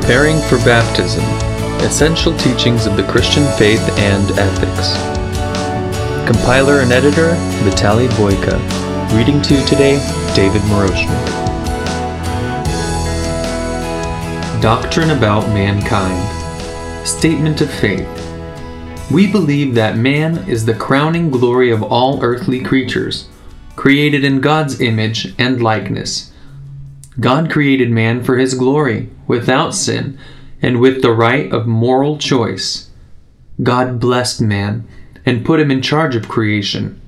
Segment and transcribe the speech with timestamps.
[0.00, 1.22] Preparing for Baptism
[1.86, 4.92] Essential Teachings of the Christian Faith and Ethics.
[6.26, 8.58] Compiler and editor Vitaly Boyka.
[9.16, 10.04] Reading to you today
[10.34, 11.24] David Moroshnik.
[14.60, 17.06] Doctrine about Mankind.
[17.06, 18.08] Statement of Faith.
[19.12, 23.28] We believe that man is the crowning glory of all earthly creatures,
[23.76, 26.32] created in God's image and likeness.
[27.20, 30.18] God created man for his glory, without sin,
[30.60, 32.90] and with the right of moral choice.
[33.62, 34.86] God blessed man
[35.24, 37.00] and put him in charge of creation.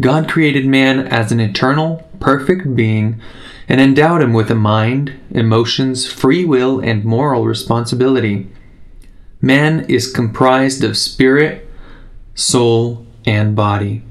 [0.00, 3.20] God created man as an eternal, perfect being
[3.68, 8.48] and endowed him with a mind, emotions, free will, and moral responsibility.
[9.42, 11.68] Man is comprised of spirit,
[12.34, 14.02] soul, and body.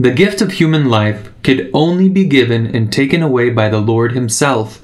[0.00, 4.12] The gift of human life could only be given and taken away by the Lord
[4.12, 4.80] Himself.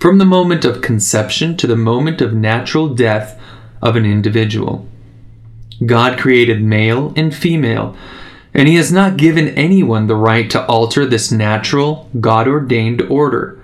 [0.00, 3.38] From the moment of conception to the moment of natural death
[3.82, 4.88] of an individual.
[5.84, 7.94] God created male and female,
[8.54, 13.60] and He has not given anyone the right to alter this natural, God ordained order.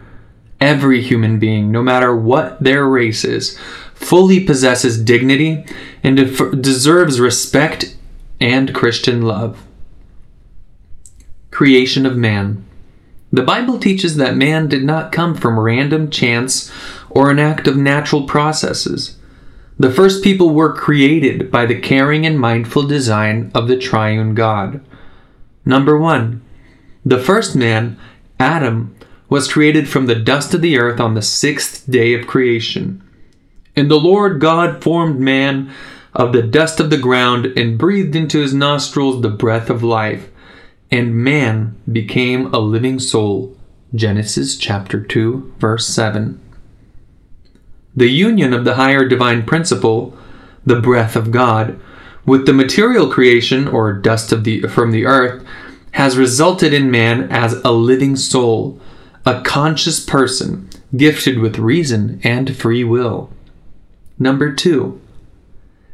[0.60, 3.58] Every human being, no matter what their race is,
[3.94, 5.64] fully possesses dignity
[6.02, 6.16] and
[6.62, 7.96] deserves respect
[8.38, 9.64] and Christian love.
[11.58, 12.64] Creation of man.
[13.32, 16.70] The Bible teaches that man did not come from random chance
[17.10, 19.16] or an act of natural processes.
[19.76, 24.80] The first people were created by the caring and mindful design of the triune God.
[25.64, 26.42] Number one,
[27.04, 27.98] the first man,
[28.38, 28.94] Adam,
[29.28, 33.02] was created from the dust of the earth on the sixth day of creation.
[33.74, 35.72] And the Lord God formed man
[36.14, 40.30] of the dust of the ground and breathed into his nostrils the breath of life
[40.90, 43.56] and man became a living soul.
[43.94, 46.40] Genesis chapter 2, verse 7.
[47.96, 50.16] The union of the higher divine principle,
[50.64, 51.78] the breath of God,
[52.24, 55.44] with the material creation or dust of the from the earth
[55.92, 58.78] has resulted in man as a living soul,
[59.24, 63.30] a conscious person, gifted with reason and free will.
[64.18, 65.00] Number 2.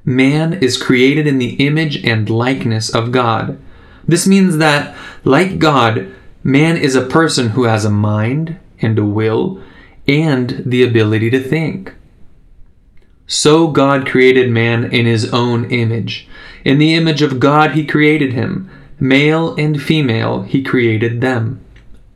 [0.04, 3.58] Man is created in the image and likeness of God.
[4.06, 9.04] This means that, like God, man is a person who has a mind and a
[9.04, 9.62] will
[10.06, 11.94] and the ability to think.
[13.26, 16.28] So God created man in his own image.
[16.64, 18.70] In the image of God, he created him.
[19.00, 21.64] Male and female, he created them.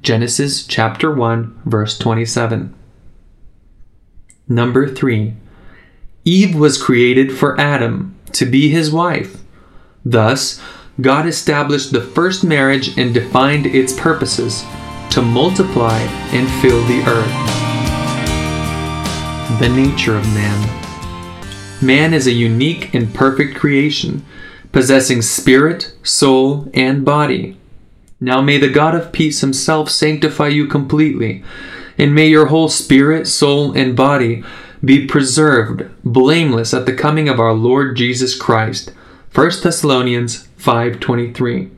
[0.03, 2.75] Genesis chapter 1, verse 27.
[4.47, 5.34] Number 3.
[6.25, 9.38] Eve was created for Adam to be his wife.
[10.05, 10.60] Thus,
[11.00, 14.64] God established the first marriage and defined its purposes
[15.10, 16.00] to multiply
[16.32, 17.32] and fill the earth.
[19.60, 20.69] The nature of man.
[21.81, 24.25] Man is a unique and perfect creation,
[24.72, 27.56] possessing spirit, soul, and body.
[28.20, 31.44] Now may the God of peace himself sanctify you completely,
[31.97, 34.42] and may your whole spirit, soul, and body
[34.84, 38.92] be preserved blameless at the coming of our Lord Jesus Christ.
[39.34, 41.69] 1 Thessalonians 5:23.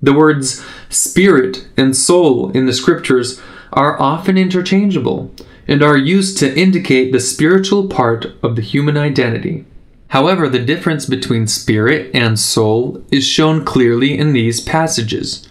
[0.00, 3.40] The words spirit and soul in the scriptures
[3.72, 5.34] are often interchangeable
[5.66, 9.64] and are used to indicate the spiritual part of the human identity.
[10.08, 15.48] However, the difference between spirit and soul is shown clearly in these passages.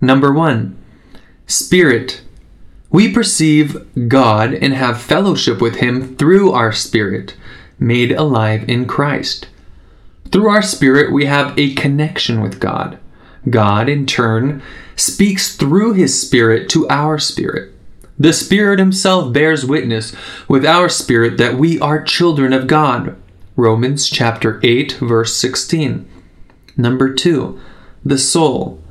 [0.00, 0.76] Number 1.
[1.46, 2.22] Spirit.
[2.90, 3.76] We perceive
[4.08, 7.36] God and have fellowship with Him through our spirit,
[7.78, 9.48] made alive in Christ.
[10.32, 12.98] Through our spirit, we have a connection with God.
[13.48, 14.62] God, in turn,
[14.96, 17.72] speaks through his spirit to our spirit.
[18.18, 20.16] The Spirit Himself bears witness
[20.48, 23.14] with our spirit that we are children of God.
[23.56, 26.08] Romans chapter 8, verse 16.
[26.78, 27.60] Number 2,
[28.04, 28.82] the soul.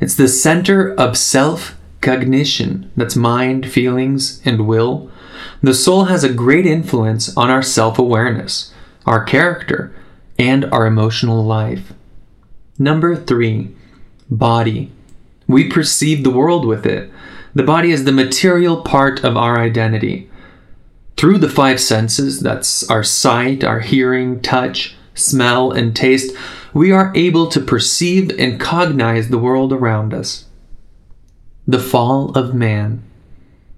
[0.00, 5.10] It's the center of self cognition that's mind, feelings, and will.
[5.62, 8.72] The soul has a great influence on our self awareness,
[9.06, 9.87] our character,
[10.38, 11.92] and our emotional life.
[12.78, 13.74] Number three,
[14.30, 14.92] body.
[15.46, 17.10] We perceive the world with it.
[17.54, 20.30] The body is the material part of our identity.
[21.16, 26.36] Through the five senses that's our sight, our hearing, touch, smell, and taste
[26.72, 30.44] we are able to perceive and cognize the world around us.
[31.66, 33.02] The fall of man.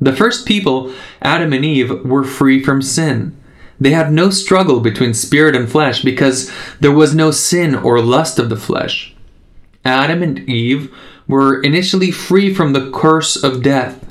[0.01, 0.93] The first people,
[1.23, 3.37] Adam and Eve, were free from sin.
[3.81, 8.39] They had no struggle between spirit and flesh because there was no sin or lust
[8.39, 9.15] of the flesh.
[9.85, 10.95] Adam and Eve
[11.27, 14.05] were initially free from the curse of death.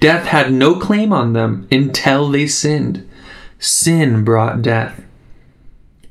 [0.00, 3.08] Death had no claim on them until they sinned.
[3.58, 5.04] Sin brought death.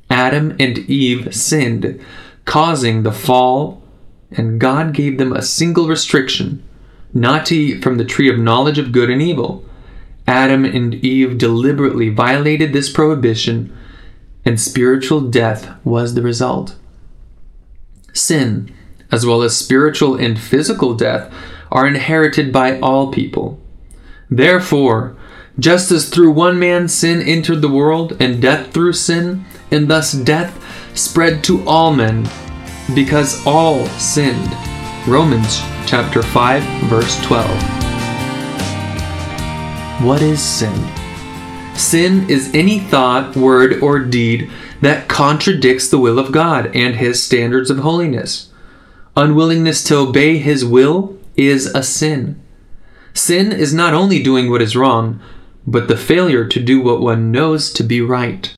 [0.08, 2.00] Adam and Eve sinned,
[2.44, 3.82] causing the fall,
[4.30, 6.62] and God gave them a single restriction
[7.12, 9.64] not to eat from the tree of knowledge of good and evil.
[10.26, 13.76] Adam and Eve deliberately violated this prohibition,
[14.44, 16.76] and spiritual death was the result.
[18.12, 18.74] Sin,
[19.10, 21.32] as well as spiritual and physical death,
[21.70, 23.60] are inherited by all people.
[24.30, 25.16] Therefore,
[25.58, 30.12] just as through one man sin entered the world, and death through sin, and thus
[30.12, 30.58] death
[30.96, 32.28] spread to all men,
[32.94, 34.50] because all sinned.
[35.06, 37.81] Romans chapter 5, verse 12.
[40.02, 40.74] What is sin?
[41.76, 44.50] Sin is any thought, word, or deed
[44.80, 48.50] that contradicts the will of God and His standards of holiness.
[49.16, 52.42] Unwillingness to obey His will is a sin.
[53.14, 55.20] Sin is not only doing what is wrong,
[55.68, 58.52] but the failure to do what one knows to be right.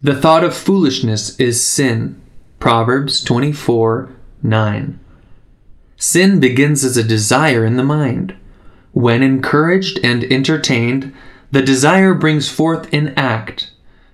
[0.00, 2.18] The thought of foolishness is sin.
[2.58, 5.00] Proverbs 24 9.
[5.98, 8.34] Sin begins as a desire in the mind.
[8.92, 11.14] When encouraged and entertained,
[11.50, 13.70] the desire brings forth an act,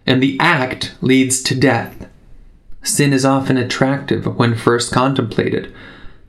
[0.06, 2.08] and the act leads to death.
[2.82, 5.74] Sin is often attractive when first contemplated,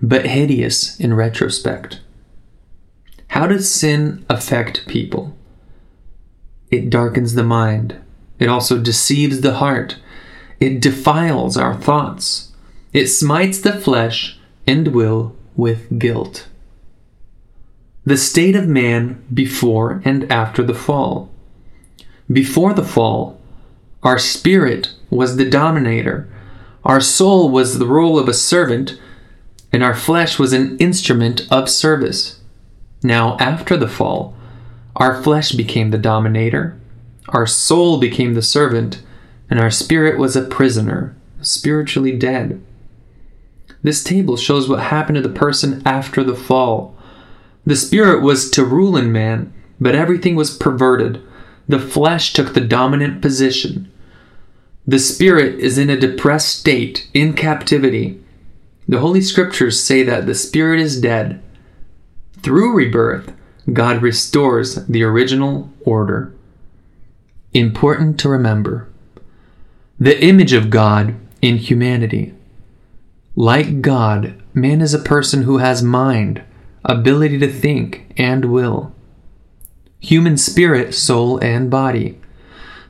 [0.01, 2.01] but hideous in retrospect.
[3.29, 5.35] How does sin affect people?
[6.71, 7.99] It darkens the mind.
[8.39, 9.97] It also deceives the heart.
[10.59, 12.51] It defiles our thoughts.
[12.93, 16.47] It smites the flesh and will with guilt.
[18.07, 21.29] The state of man before and after the fall.
[22.31, 23.37] Before the fall,
[24.01, 26.29] our spirit was the dominator,
[26.85, 28.97] our soul was the role of a servant,
[29.73, 32.39] and our flesh was an instrument of service.
[33.03, 34.33] Now, after the fall,
[34.95, 36.79] our flesh became the dominator,
[37.27, 39.01] our soul became the servant,
[39.49, 42.63] and our spirit was a prisoner, spiritually dead.
[43.83, 46.96] This table shows what happened to the person after the fall.
[47.67, 51.21] The spirit was to rule in man, but everything was perverted.
[51.67, 53.91] The flesh took the dominant position.
[54.87, 58.23] The spirit is in a depressed state, in captivity.
[58.87, 61.43] The Holy Scriptures say that the spirit is dead.
[62.41, 63.33] Through rebirth,
[63.73, 66.33] God restores the original order.
[67.53, 68.87] Important to remember
[69.99, 72.33] the image of God in humanity.
[73.35, 76.43] Like God, man is a person who has mind,
[76.85, 78.93] ability to think, and will.
[79.99, 82.19] Human spirit, soul, and body.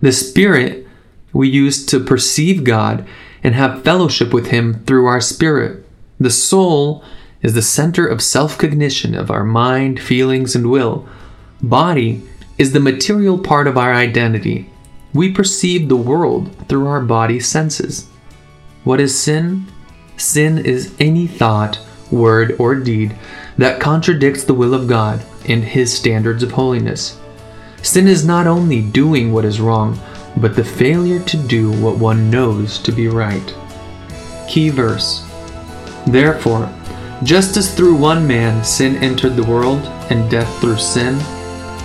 [0.01, 0.87] The spirit
[1.33, 3.07] we use to perceive God
[3.43, 5.85] and have fellowship with Him through our spirit.
[6.19, 7.03] The soul
[7.41, 11.07] is the center of self cognition of our mind, feelings, and will.
[11.61, 12.23] Body
[12.57, 14.69] is the material part of our identity.
[15.13, 18.07] We perceive the world through our body senses.
[18.83, 19.65] What is sin?
[20.17, 21.79] Sin is any thought,
[22.11, 23.15] word, or deed
[23.57, 27.19] that contradicts the will of God and His standards of holiness.
[27.81, 30.00] Sin is not only doing what is wrong,
[30.38, 33.56] but the failure to do what one knows to be right.
[34.48, 35.24] Key verse
[36.06, 36.71] Therefore,
[37.24, 41.15] just as through one man sin entered the world, and death through sin,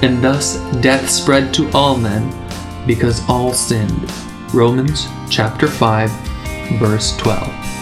[0.02, 2.30] and thus death spread to all men,
[2.86, 4.10] because all sinned.
[4.52, 6.10] Romans chapter 5,
[6.78, 7.81] verse 12.